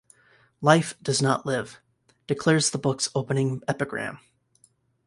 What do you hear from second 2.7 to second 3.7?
the book's opening